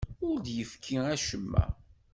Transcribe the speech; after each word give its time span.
Ur 0.27 0.35
d-yefki 0.43 0.97
acemma. 1.13 1.65